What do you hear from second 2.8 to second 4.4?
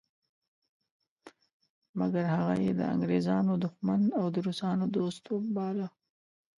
انګریزانو دښمن او د